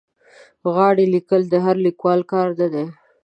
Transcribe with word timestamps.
غاړې 0.73 1.05
لیکل 1.15 1.41
د 1.49 1.53
هر 1.65 1.75
لیکوال 1.85 2.19
کار 2.31 2.47
نه 2.59 2.67
دی. 2.73 2.85